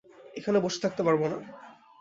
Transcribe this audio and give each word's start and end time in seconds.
এখানে 0.35 0.57
বসে 0.59 0.79
থাকতে 0.83 1.01
পারব 1.03 1.21
না। 1.31 1.37